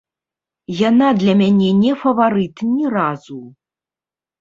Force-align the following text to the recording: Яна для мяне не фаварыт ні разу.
Яна 0.89 1.09
для 1.19 1.35
мяне 1.43 1.69
не 1.83 1.93
фаварыт 2.01 2.67
ні 2.73 2.85
разу. 2.99 3.41